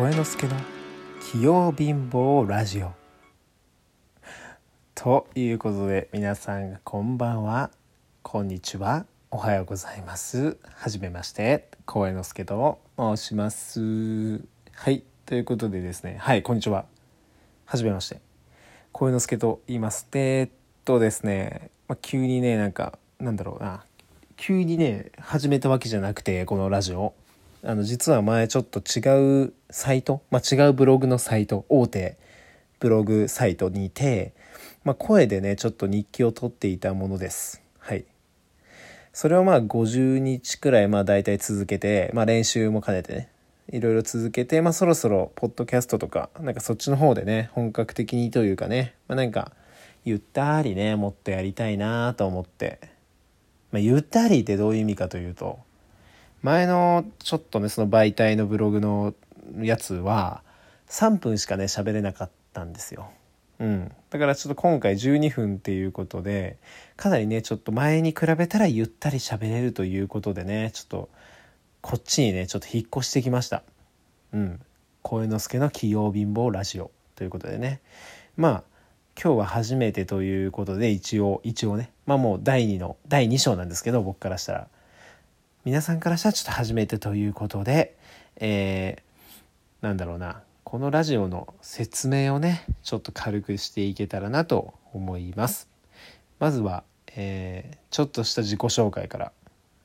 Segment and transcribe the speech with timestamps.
[0.00, 0.54] 声之助の
[1.20, 2.92] 器用貧乏ラジオ。
[4.94, 7.70] ということで皆さんこんばんは。
[8.22, 9.04] こんにちは。
[9.30, 10.56] おはようございます。
[10.74, 11.68] はじめまして。
[11.84, 14.40] 声之助と申します。
[14.72, 15.04] はい。
[15.26, 16.16] ということでですね。
[16.18, 16.42] はい。
[16.42, 16.86] こんにちは。
[17.66, 18.22] はじめまして。
[18.92, 20.50] 声之助と言いますえーっ
[20.86, 23.84] とですね、まあ、急にねなんかなんだろうな。
[24.38, 27.12] 急にね始めたわけじゃなくてこのラジオ。
[27.62, 32.16] あの実は前ちょっと違うサイト、まあ、違うブログのサイト大手
[32.78, 34.32] ブログサイトにいて、
[34.82, 37.62] まあ、声でねちょっと日記を取っていたものです。
[37.78, 38.06] はい。
[39.12, 43.28] それをまあ50日くらいまあ大体続けて、まあ、練習も兼ねてね
[43.70, 49.52] いろいろ続けて、まあ、そろそろポッドキャストとかなんかそっちの方でね本格的にというかね、まあ、なんか
[50.04, 52.78] ゆったりねもっとやりたいなと思って。
[53.72, 55.60] まあ、ゆったりってどういう意味かというと
[56.42, 59.14] 前のちょっとねその媒体のブログの
[59.60, 60.42] やつは
[60.88, 63.10] 3分しかね喋れなかったんですよ。
[63.58, 66.56] うん、だからちょっと今回12分っていうことで
[66.96, 71.08] かなりねちょっと前に比べたらゆったり喋れるということでねちょっと
[71.82, 73.62] こっちにねちょっと引っ越してきました。
[74.32, 74.60] うん、
[75.02, 77.80] 声之助の器用貧乏ラジオということでね。
[78.36, 78.62] まあ
[79.22, 81.90] 今日は初めてということで一応一応ね。
[82.06, 84.68] まあもう第2の第2章なんですけど僕からしたら。
[85.64, 87.96] 皆さんからしたらちょっと初めてということで
[88.40, 90.42] えー、なんだろうな。
[90.64, 95.68] このラジオの説明をねちょっと軽くしていけたらなと思います。
[96.38, 99.32] まずは、えー、ちょっとした自己紹介から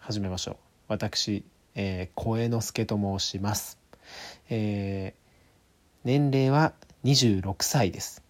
[0.00, 0.56] 始めましょう。
[0.88, 1.44] 私、
[1.76, 3.78] えー、声之助と申します、
[4.48, 5.20] えー、
[6.02, 6.72] 年齢は
[7.04, 8.24] 26歳です。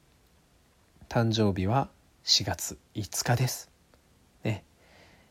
[1.09, 1.89] 誕生日は
[2.25, 3.71] 4月5日です。
[4.45, 4.65] ね。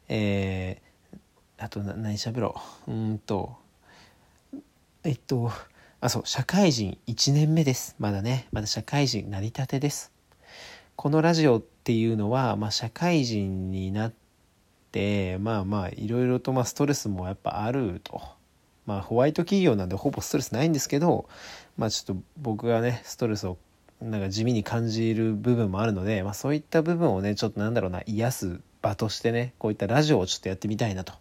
[0.07, 0.88] えー、
[1.59, 2.55] あと何喋ろ
[2.87, 2.91] う。
[2.91, 3.57] うんと、
[5.03, 5.51] えっと、
[6.01, 7.95] あ、そう、社会人1年目です。
[7.99, 10.11] まだね、まだ社会人成り立てです。
[10.95, 14.13] このラジオっていうのは、まあ、社会人になっ
[14.91, 18.21] て、まあまあ、いろいろとまあストレスもやっぱあると。
[18.85, 21.27] まあ、ホワイト企業なんでほぼストレスないんですけど、
[21.77, 23.57] まあちょっと僕がね、ストレスを
[24.01, 31.13] なんか地味に感じる部分もあるので、まあ、そういった部分をねちょっとなんだろうな癒す場としてねこういったラジオをちょっとやってみたいなと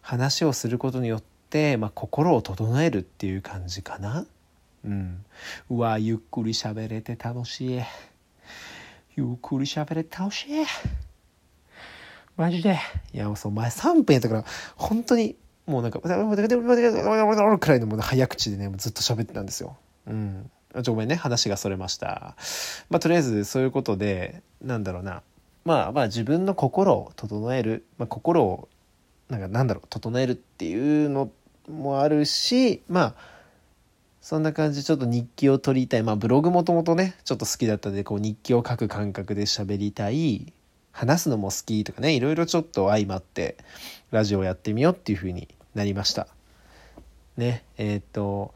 [0.00, 4.26] 話をすることによって、まあ、心を整えるっていう感じかな。
[4.84, 5.24] うん。
[5.68, 7.80] うわゆっくり喋れて楽しい。
[9.16, 10.66] ゆっくり喋れて楽しい。
[12.36, 12.78] マジで。
[13.12, 14.44] いやそう前3分やったから
[14.76, 16.00] 本当にもうなんか
[17.58, 20.50] くらいのもう早口でねずっと喋ってたんですようん
[20.82, 22.34] ちょごめんね話がそれました
[22.88, 25.22] まあとりあえずそういうことでなんだろうな
[25.64, 28.68] まあまあ自分の心を整える、まあ、心を
[29.30, 31.30] なんかなんだろう整えるっていうの
[31.68, 33.14] もあるしまあ
[34.20, 36.02] そんな感じちょっと日記を取りたい。
[36.02, 40.52] まあブログもともとねちょっと好きだったんでこう日記を書く感覚で喋りたい。
[40.92, 43.56] 話すのも好きとかねいろいろちょっと相まって
[44.10, 46.26] ラジオやってみようっていう風になりました。
[47.36, 48.52] ねえー、っと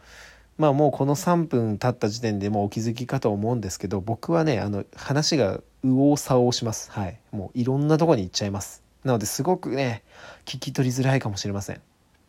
[0.58, 6.90] まあもうこの3分経った時点でもうお気づきかと思うんですけど僕はねあの話が右往左往します。
[6.90, 7.18] はい。
[7.32, 8.83] もういろんなとこに行っちゃいます。
[9.04, 10.02] なのですごくね
[10.44, 11.80] 聞き取りづらいかもしれません。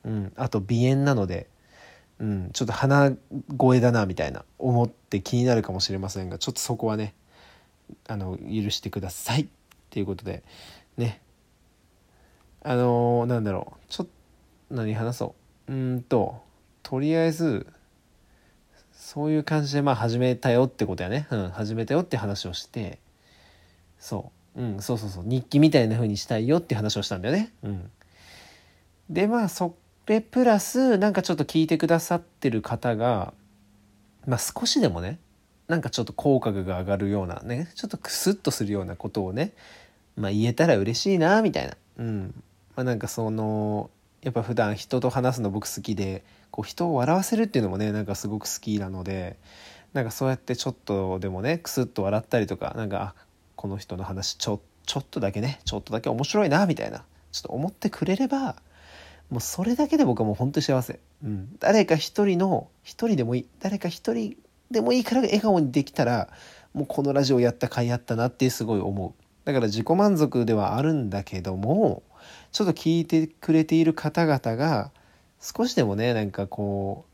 [0.06, 0.34] うん。
[0.36, 1.48] あと鼻炎なので
[2.20, 2.50] うん。
[2.52, 3.14] ちょっと鼻
[3.58, 7.14] 声だなみたいな思って気になるかもしれませんがちょっとそこはね
[8.08, 9.48] あの許してくださいっ
[9.90, 10.44] ていうことで
[10.98, 11.22] ね。
[12.62, 13.80] あのー、なんだろう。
[13.90, 14.12] ちょっと
[14.76, 15.36] 何話そ
[15.68, 15.74] う。
[15.74, 16.42] うんと
[16.84, 17.68] とりあえず
[18.92, 23.00] そういう感じでまあ始めたよってことやね、うん、始めたよって話をして
[24.00, 24.35] そう。
[24.56, 27.52] うんそうそうそう日記みたいな風にしたいよって話をしたんだよね。
[27.64, 27.92] うん。
[29.10, 29.76] でまあそ
[30.08, 33.34] れプラスなんかちょっと聞いてくださってる方が
[34.26, 35.20] まあ少しでもね
[35.68, 39.54] なんかちょっと口角が上がるようなねちょっとクスッとするようなことをね
[40.16, 41.76] まあ言えたら嬉しいなみたいな。
[41.98, 42.44] うん。
[42.76, 43.90] まあなんかその
[44.22, 49.38] やっぱ普段人と話すの僕好きでこう人を笑わせるっていうのもねなんかすごく好きなので
[49.94, 53.25] なんかそうやってちょっとでもねクスッと笑ったりとかなんかあ
[53.56, 58.56] この人の話ちょちょっとだけねちょっとだけ面白いなみたいなちょっと思ってくれれば
[59.30, 64.38] もうそれだけで僕はもう本当に幸せ、うん、誰か一人の一人でもいい誰か一人
[64.72, 66.30] でもいいから笑顔にできたら
[66.74, 69.14] もうこのラジオやった甲斐あったなってすごい思う。
[69.46, 72.02] だから自己満足ではあるんだけども
[72.52, 74.92] ちょっと聞いてくれている方々が
[75.40, 77.06] 少しでもねなんかこ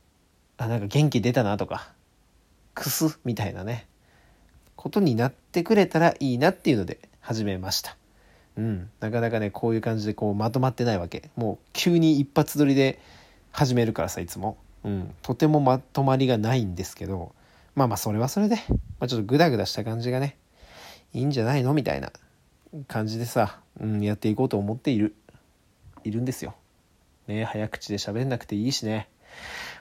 [0.58, 1.92] うあなんか元気出たなとか
[2.74, 3.88] くすみたいなね。
[4.82, 7.96] ことになってくれたらいいなっていうので始めました。
[8.58, 8.90] うん。
[9.00, 11.30] なかなかねこういう感じでこうまとまってないわけ。
[11.36, 13.00] もう急に一発撮りで
[13.52, 14.58] 始めるからさいつも。
[14.84, 17.32] うん、とてもまとまりがないんですけど。
[17.76, 18.56] まあまあそれはそれで、
[19.00, 20.36] まあ、ちょっとグダグダした感じがね
[21.14, 22.12] いいんじゃないのみたいな
[22.88, 25.14] 感じでさ、うん、やっていこうと思っている
[26.04, 26.56] いるんですよ。
[27.28, 29.10] ね早口で喋んなくていいしね。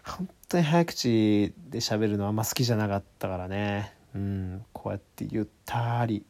[0.05, 3.99] 本当に早口で喋るのあんま好きじゃなかったからね。
[4.15, 6.25] うんこうやってゆったり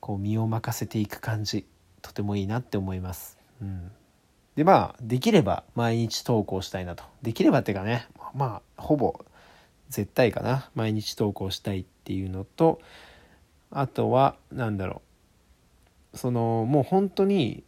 [0.00, 1.66] こう身を任せていく感じ
[2.02, 3.38] とてもいいなって思います。
[3.62, 3.90] うん。
[4.56, 7.04] でまあできれば毎日投稿したいなと。
[7.22, 9.24] できればっていうかねまあほぼ
[9.88, 10.70] 絶対かな。
[10.74, 12.80] 毎日投稿したいっていうのと
[13.70, 15.02] あとはなんだろ
[16.12, 16.18] う。
[16.18, 17.64] そのもう本当に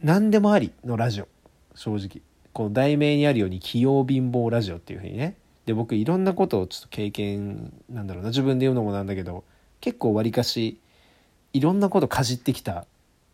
[0.00, 1.28] 何でもありのラジオ。
[1.74, 2.22] 正直。
[2.52, 5.36] この題名にあるように器用貧乏ラジオっていうふうにね
[5.68, 8.30] で僕いろんなことをちょっと経験なんだろうな。
[8.30, 9.44] 自分で言うのもなんだけど
[9.82, 10.80] 結構わりかし
[11.52, 12.86] いろんなことかじってきた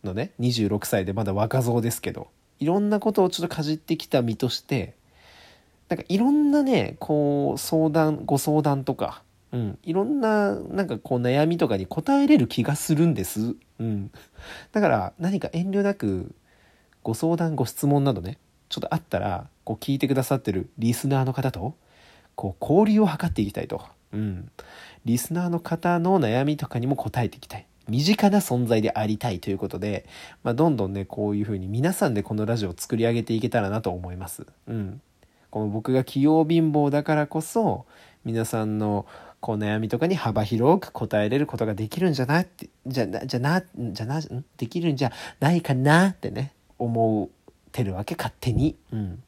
[0.03, 0.31] のね。
[0.41, 2.27] 26歳でまだ若造ですけど。
[2.59, 4.95] いろんなことをちょっとかじってきた身として
[5.89, 14.11] なんかいろんなねこう相談ご相談とか、うん、いろんななんかこう悩みとかに答えれる気がするんです、うん、
[14.71, 16.33] だから何か遠慮なく
[17.03, 18.37] ご相談ご質問などね
[18.69, 21.75] ちょっとあったらこう聞いてくださってるリスナーの方と
[22.35, 23.81] こう交流を図っていきたいと、
[24.13, 24.51] うん、
[25.05, 27.65] リスナーの方の悩みとかにも答えていきたい。
[27.87, 30.05] 身近な存在でありたいということで、
[30.43, 34.45] まあ、どんどんねこういうふうに皆さんでこのラジオを作り上げていけたらなと思います。
[34.67, 35.01] うん、
[35.51, 37.85] この僕が器用貧乏だからこそ
[38.23, 39.05] 皆さんの
[39.39, 44.21] こう悩みとかに幅広く答えれることができるんじゃなってじゃなじゃなじゃな
[44.57, 48.75] できるんじゃないかなってね思ってるわけ勝手に。
[48.91, 49.23] うん。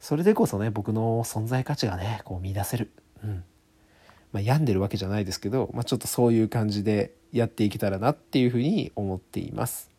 [0.00, 2.90] それでこそね僕の存在価値がねこう見出せる、
[3.22, 3.44] うん
[4.32, 9.90] まあ、病んでるわけじゃないですけど、まあ、ちょっとそういう感じでやっていけたらなっていうふうに思っています。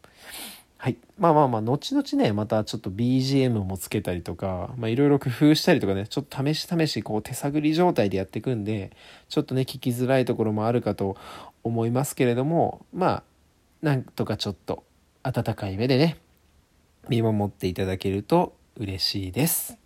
[0.77, 8.95] はい、まあまあまあ後々ねまたちょっと BGM もつけたりとかまあいろいろ工夫したりとかねちょっと試し試しこう手探り状態でやっていくんで
[9.27, 11.17] ちょっとね聞きづらいところもあるかと
[11.65, 13.23] 思いますけれどもまあ
[13.81, 14.85] なんとかちょっと
[15.23, 16.17] 温かい目でね
[17.09, 19.77] 見守っていただけると嬉しいです。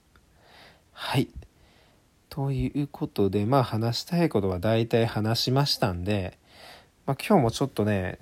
[0.94, 1.28] はい。
[2.30, 6.38] ということで、まあ話したいことは大体話しましたんで、
[7.06, 8.20] まあ今日もちょっとね、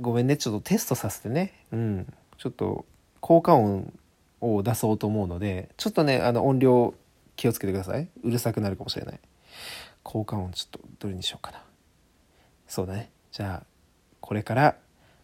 [0.00, 2.84] ごめんね、ちょっとテストさせてね、うん、ちょっと
[3.20, 3.92] 効果音
[4.40, 6.94] を出そうと思うので、ちょっとね、あの音量
[7.36, 8.08] 気をつけてください。
[8.22, 9.20] うるさくなるかもしれない。
[10.02, 11.62] 効果音ちょっとどれにしようかな。
[12.66, 13.10] そうだね。
[13.32, 13.66] じゃあ、
[14.20, 14.76] これから、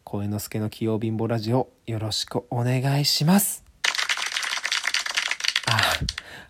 [0.05, 3.74] 声之助の器用貧乏ラジオよろしくお願いします。
[5.77, 5.81] あ、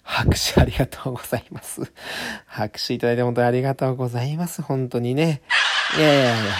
[0.03, 1.81] 拍手ありがとうございます。
[2.47, 4.63] 拍手いただいて本当にありがとうございます。
[4.63, 5.43] 本当にね。
[5.99, 6.53] いやいやいや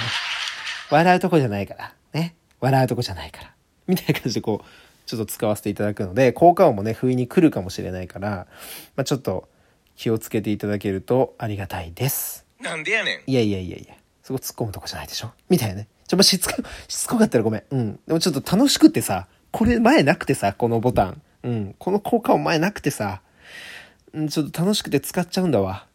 [0.91, 1.95] 笑うとこじゃないから。
[2.13, 2.35] ね。
[2.61, 3.55] 笑うとこじゃないから。
[3.87, 4.67] みたいな感じでこう、
[5.07, 8.47] ちょっと使わせていただくので、効果音もね、不意に来るかもしれないから、
[8.97, 9.49] まあ、ちょっと
[9.97, 12.47] 気をつけていただけるとありがたいです。
[12.61, 13.31] なんでやねん。
[13.31, 15.89] いやいやいやいや、そこ突っ込むとこじゃないでしょみたいなね。
[16.07, 16.55] ちょ、まあ、しつこ、
[16.89, 17.63] しつこかったらごめん。
[17.71, 18.01] うん。
[18.07, 21.23] でもちょっと楽しくってさ、これ前なくてさ、このボタン。
[21.45, 21.75] うん。
[21.79, 23.21] この効果音前なくてさ、
[24.13, 25.87] うん、ちょっと楽しくて使っちゃうんだわ。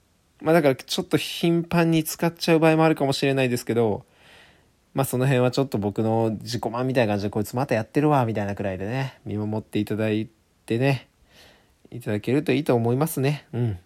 [0.41, 4.05] まあだからちょっと頻繁に使っちゃう場合もあるかもしれないですけど、
[4.93, 10.29] まあその辺はちょっと僕の自己満みたいな感じでこいつまたやってるわ、みたいなくらいでね、見守っていただい
[10.65, 11.07] てね、
[11.91, 13.45] いただけるといいと思いますね。
[13.53, 13.79] うん。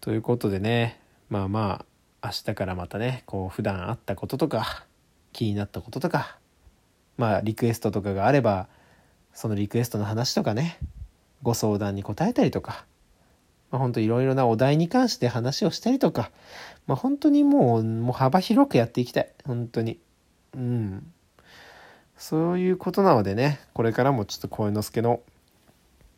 [0.00, 1.84] ということでね、まあま
[2.22, 4.84] あ、明日からまたね、こう普段あったこととか、
[5.32, 6.38] 気になったこととか、
[7.16, 8.68] まあリクエストとかがあれば、
[9.32, 10.78] そのリクエストの話とかね、
[11.42, 12.84] ご相談に答えたりとか、
[13.70, 16.30] まあ、本当いろいろなお題に関して話をしたりとか、
[16.86, 19.30] まあ、本当にもうもう幅広くやっていきたい。
[19.44, 19.98] 本当に。
[20.54, 21.12] うん。
[22.16, 25.20] そういうことなのでねこれからもちょっと声之助の、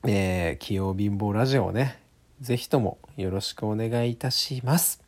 [0.07, 2.01] えー、器用貧乏ラジオをね
[2.41, 5.03] 是非ともよろしくお願いいたします。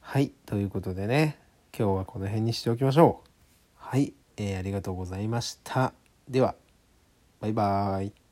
[0.00, 0.32] はい。
[0.46, 1.38] ということでね
[1.78, 3.28] 今日はこの辺にしておきましょう。
[3.76, 5.92] はい、えーありがとうございました。
[6.28, 6.67] では。
[7.40, 8.27] バイバーイ。